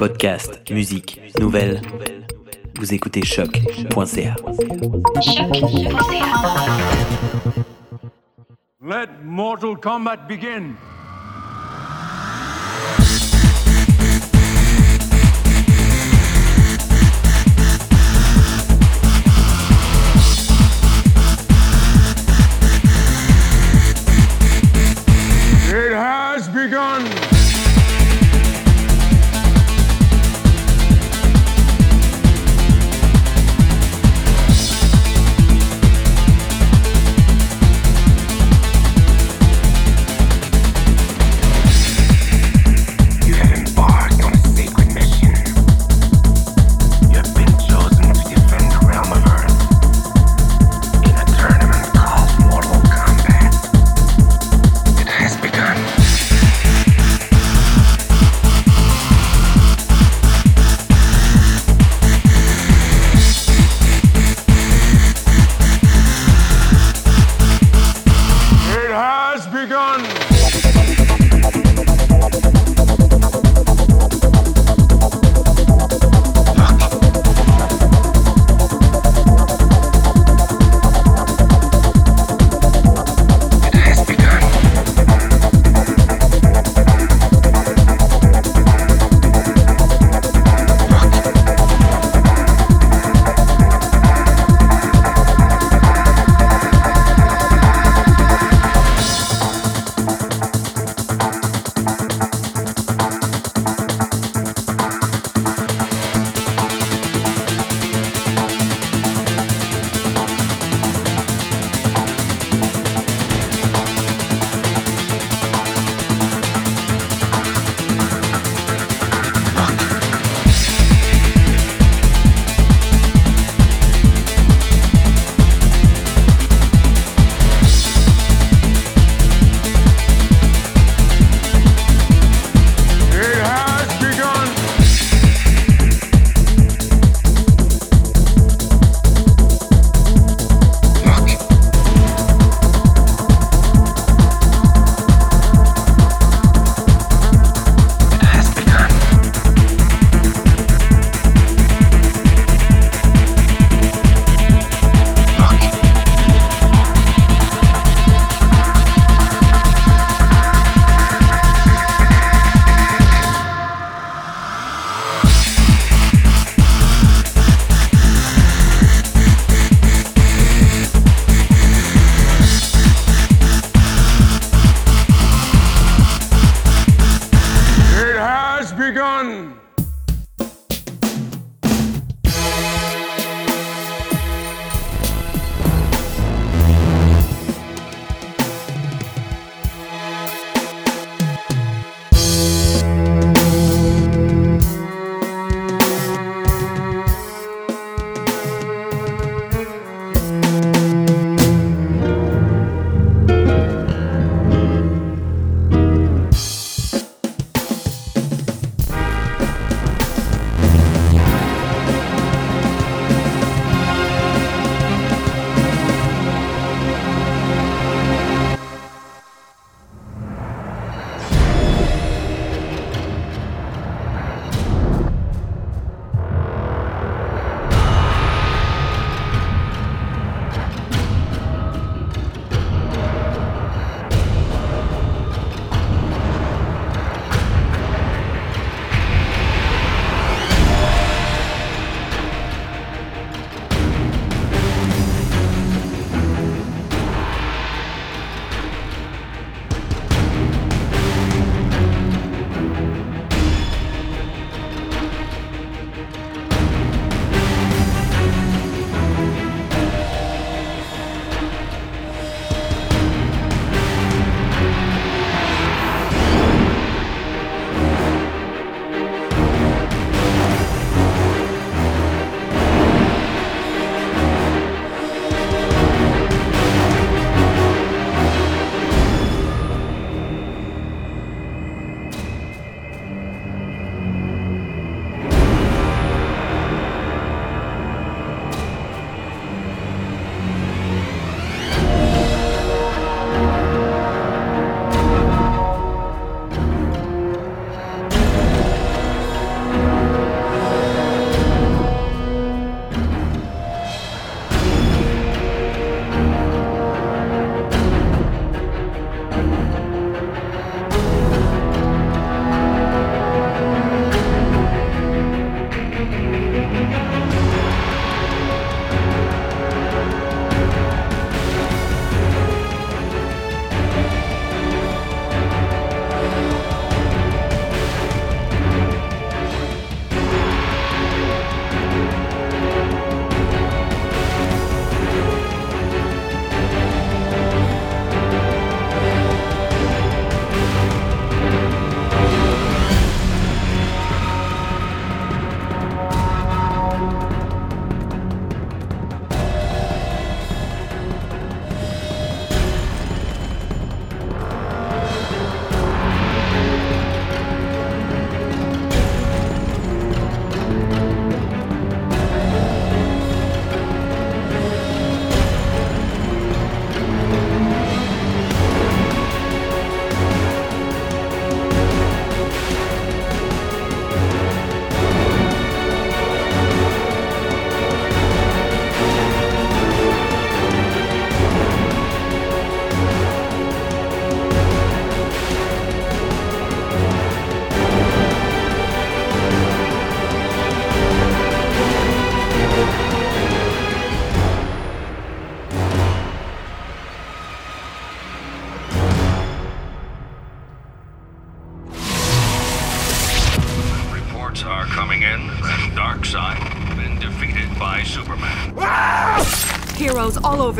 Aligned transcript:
Podcast, 0.00 0.62
musique, 0.70 1.20
nouvelles. 1.38 1.82
Vous 2.76 2.94
écoutez 2.94 3.22
choc.ca. 3.22 4.34
Let 8.82 9.08
Mortal 9.22 9.76
Kombat 9.76 10.26
begin. 10.26 10.74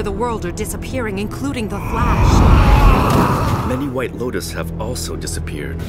Over 0.00 0.10
the 0.10 0.18
world 0.18 0.46
are 0.46 0.52
disappearing, 0.52 1.18
including 1.18 1.68
the 1.68 1.76
Flash. 1.76 3.68
Many 3.68 3.86
White 3.86 4.14
Lotus 4.14 4.50
have 4.50 4.80
also 4.80 5.14
disappeared. 5.14 5.76
Earth 5.76 5.84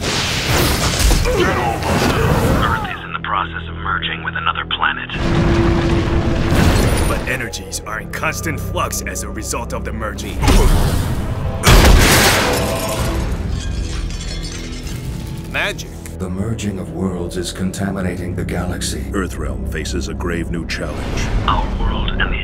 is 2.92 3.04
in 3.06 3.14
the 3.14 3.22
process 3.24 3.66
of 3.70 3.76
merging 3.76 4.22
with 4.26 4.36
another 4.36 4.66
planet. 4.66 5.10
But 7.08 7.26
energies 7.30 7.80
are 7.80 8.02
in 8.02 8.12
constant 8.12 8.60
flux 8.60 9.02
as 9.04 9.24
a 9.24 9.30
result 9.30 9.72
of 9.74 9.86
the 9.86 9.94
merging. 9.94 10.38
Magic. 15.54 15.90
The 16.20 16.30
merging 16.30 16.80
of 16.80 16.94
worlds 16.94 17.38
is 17.38 17.54
contaminating 17.54 18.36
the 18.36 18.44
galaxy. 18.44 19.04
Earthrealm 19.12 19.72
faces 19.72 20.10
a 20.10 20.14
grave 20.14 20.52
new 20.52 20.68
challenge. 20.68 21.22
Our 21.48 21.66
world 21.80 22.10
and 22.10 22.20
the 22.20 22.26
alien 22.26 22.32
world 22.32 22.41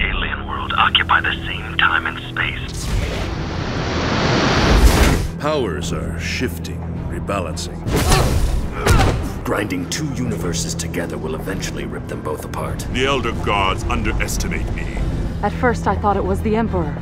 occupy 0.78 1.22
the 1.22 1.34
same 1.46 1.76
time 1.78 2.06
and 2.06 2.20
space. 2.30 2.86
Powers 5.40 5.92
are 5.92 6.20
shifting, 6.20 6.80
rebalancing. 7.10 7.78
Grinding 9.44 9.90
two 9.90 10.12
universes 10.14 10.76
together 10.76 11.18
will 11.18 11.36
eventually 11.36 11.86
rip 11.86 12.08
them 12.08 12.22
both 12.22 12.46
apart. 12.46 12.80
The 12.92 13.06
Elder 13.06 13.32
Gods 13.44 13.84
underestimate 13.86 14.72
me. 14.76 14.98
At 15.42 15.54
first, 15.54 15.88
I 15.88 15.96
thought 15.96 16.18
it 16.18 16.24
was 16.24 16.42
the 16.42 16.56
Emperor. 16.56 16.96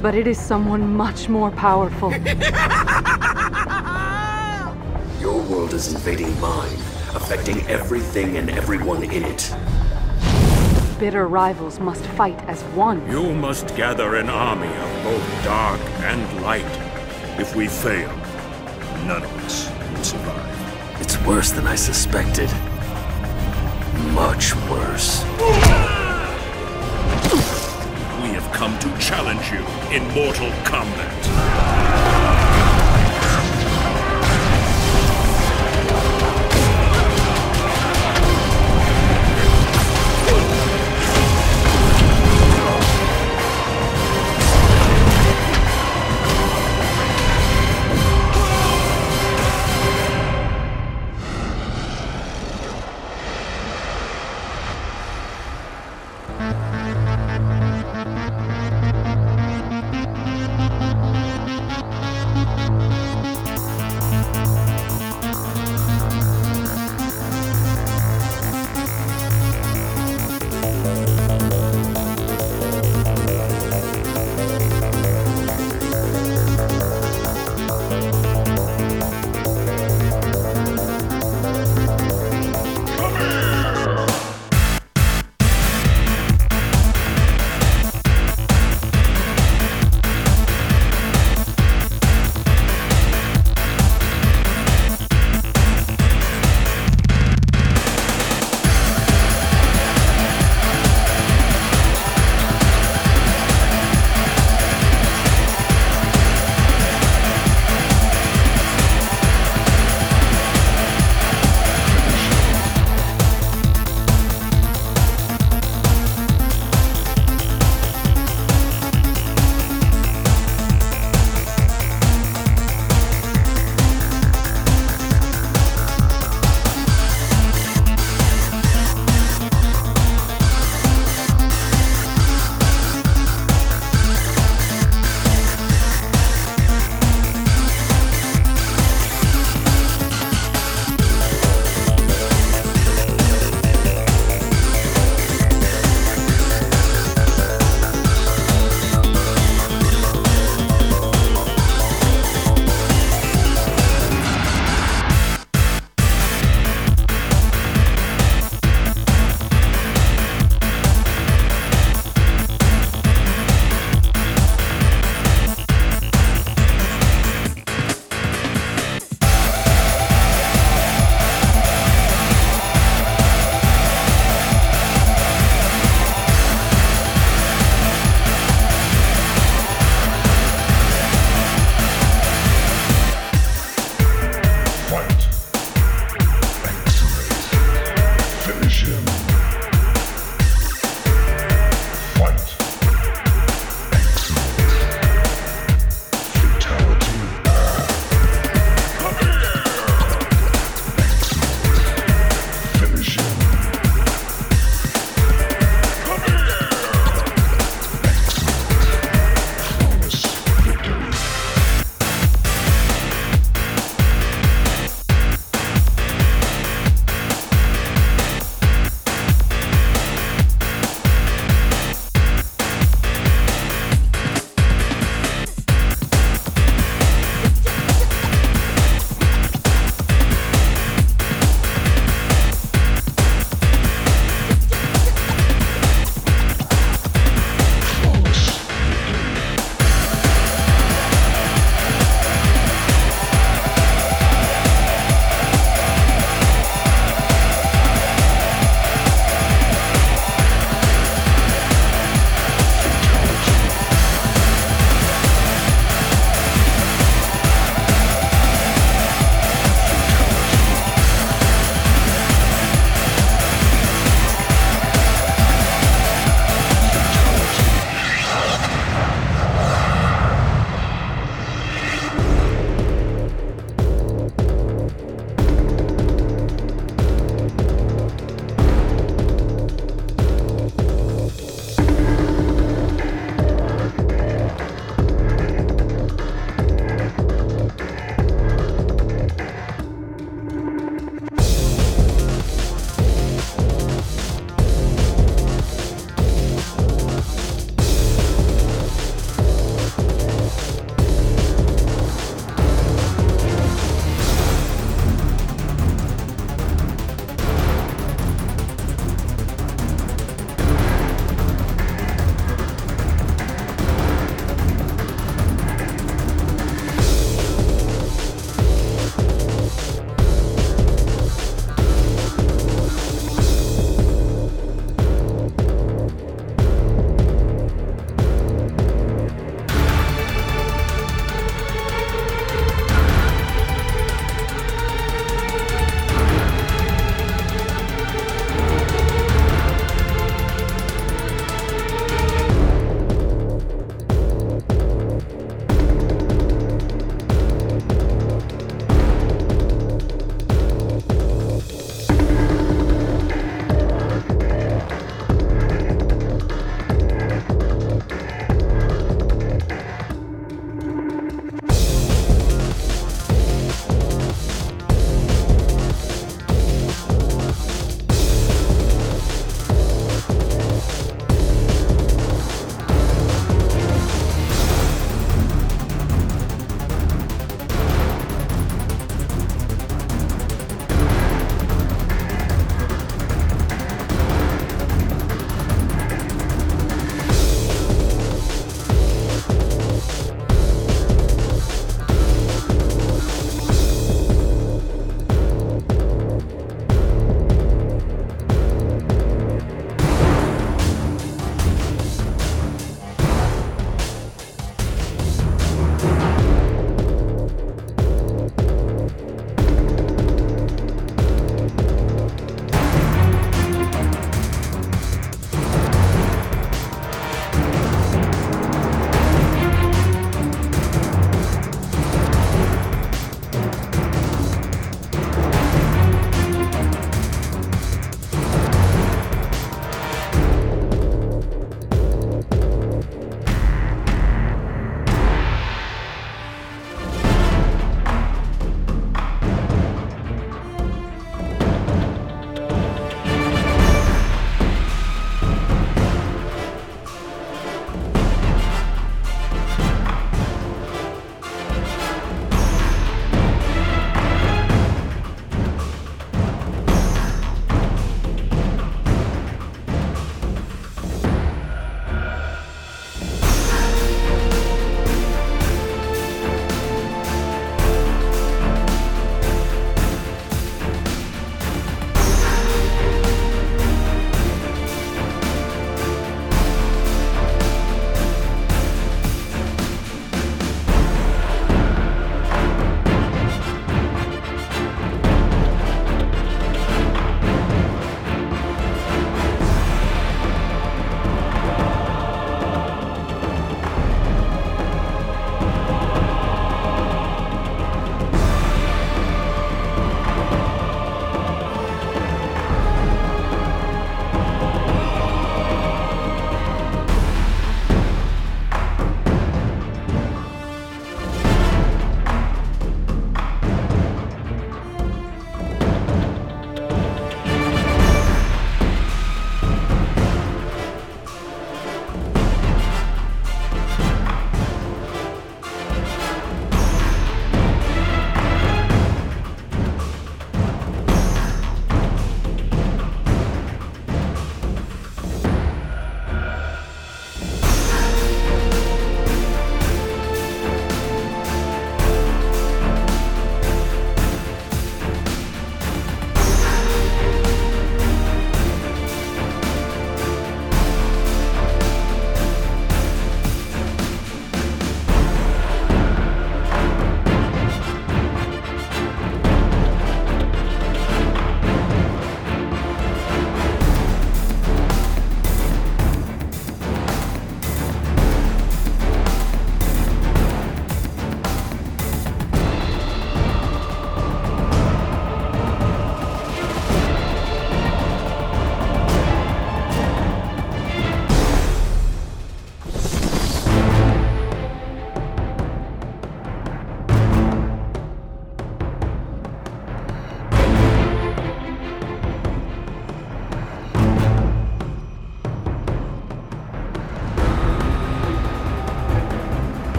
But 0.00 0.14
it 0.14 0.26
is 0.26 0.38
someone 0.38 0.96
much 0.96 1.28
more 1.28 1.50
powerful. 1.50 2.10
Your 5.20 5.42
world 5.42 5.74
is 5.74 5.92
invading 5.92 6.40
mine, 6.40 6.72
affecting 7.14 7.60
everything 7.68 8.38
and 8.38 8.48
everyone 8.50 9.02
in 9.02 9.24
it. 9.24 9.54
Bitter 11.00 11.28
rivals 11.28 11.80
must 11.80 12.04
fight 12.08 12.38
as 12.46 12.62
one. 12.74 13.10
You 13.10 13.32
must 13.32 13.74
gather 13.74 14.16
an 14.16 14.28
army 14.28 14.66
of 14.68 15.02
both 15.02 15.44
dark 15.44 15.80
and 16.02 16.42
light. 16.42 16.62
If 17.40 17.56
we 17.56 17.68
fail, 17.68 18.14
none 19.06 19.22
of 19.22 19.44
us 19.46 19.70
will 19.96 20.04
survive. 20.04 21.00
It's 21.00 21.18
worse 21.22 21.52
than 21.52 21.66
I 21.66 21.74
suspected. 21.74 22.50
Much 24.12 24.54
worse. 24.68 25.24
We 28.20 28.28
have 28.36 28.50
come 28.52 28.78
to 28.80 28.98
challenge 28.98 29.50
you 29.50 29.64
in 29.96 30.06
mortal 30.12 30.52
combat. 30.64 31.89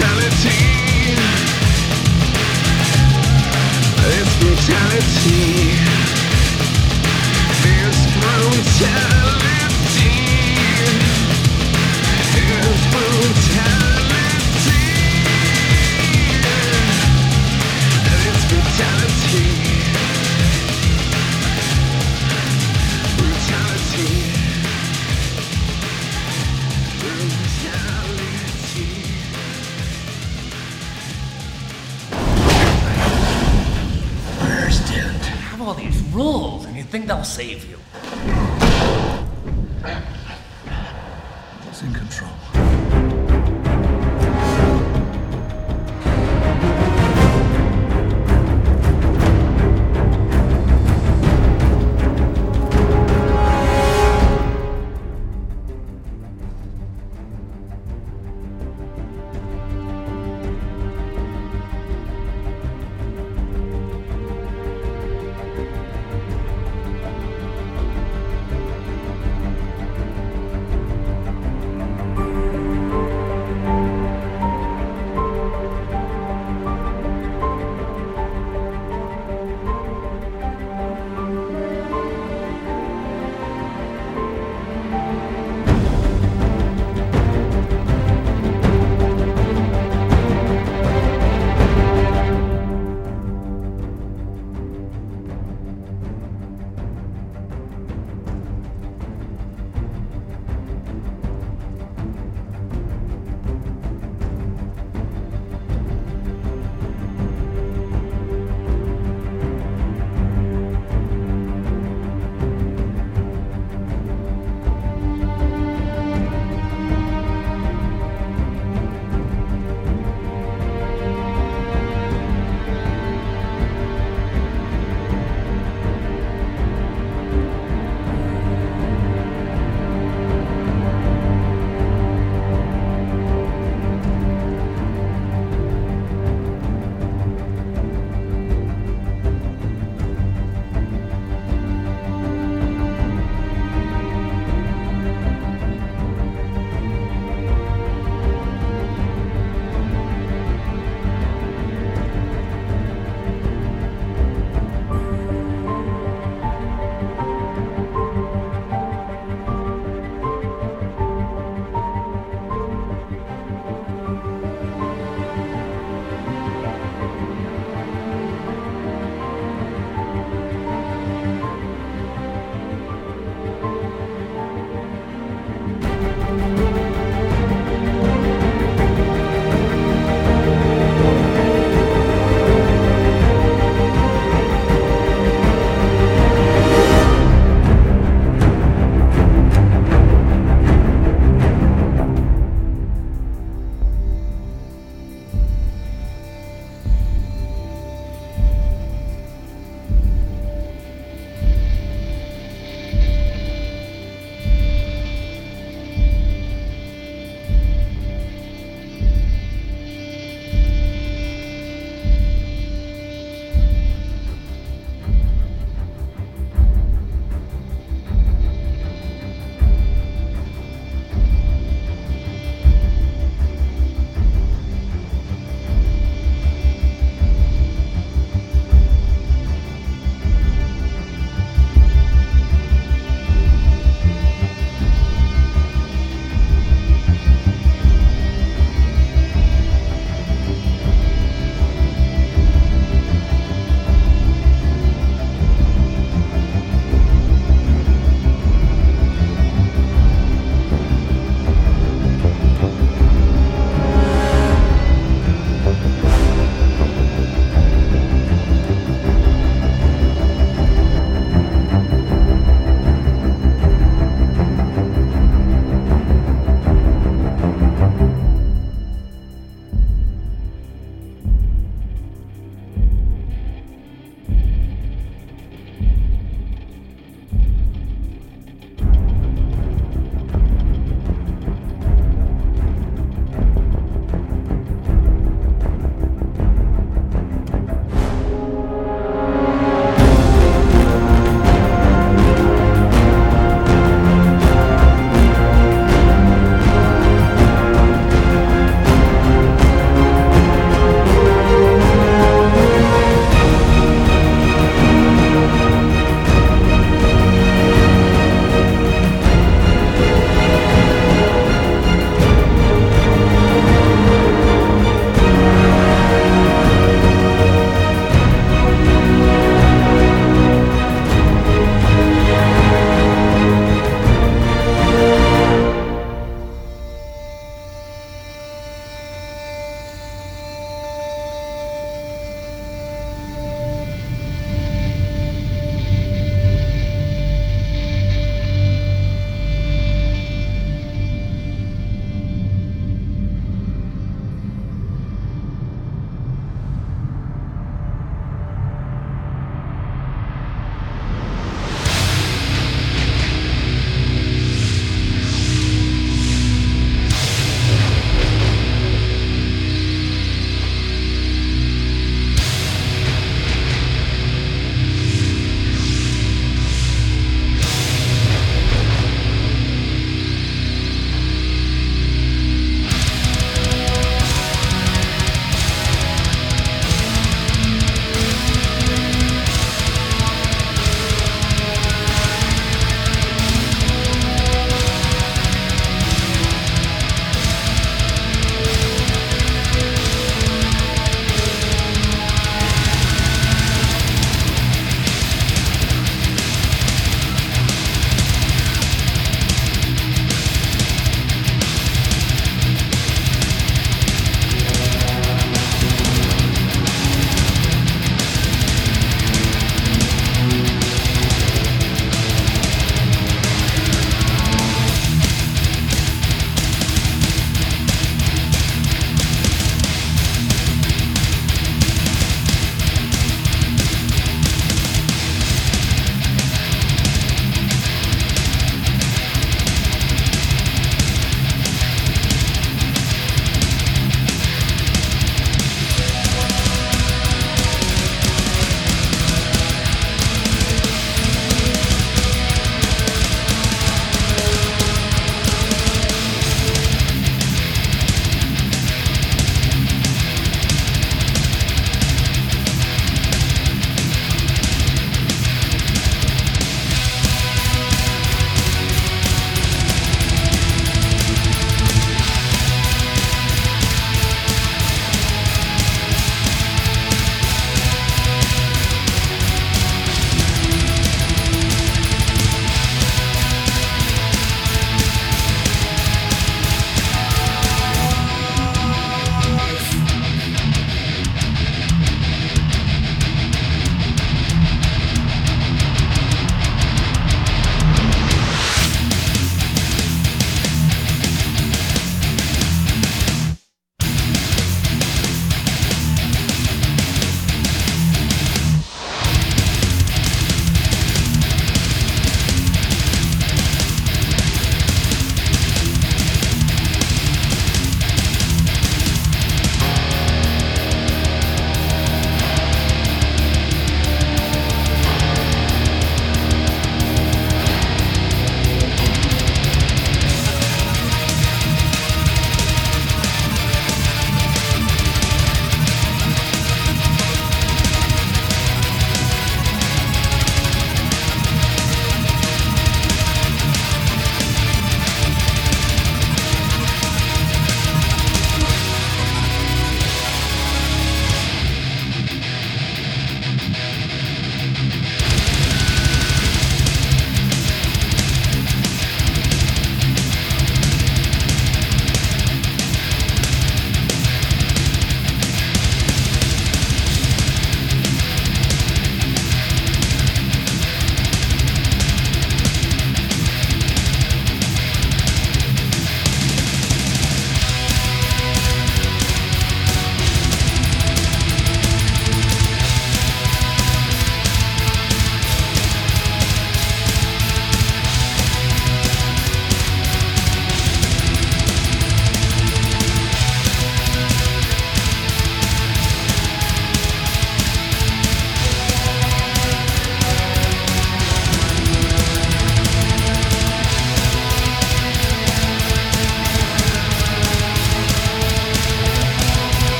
Brutality. 0.00 1.14
This 4.08 4.30
brutality. 4.40 5.76
This 7.62 7.98
brutality. 8.16 9.49
Think 37.40 37.79